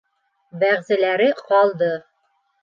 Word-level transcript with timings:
Бәғзеләре 0.63 1.27
ҡалды. 1.43 1.91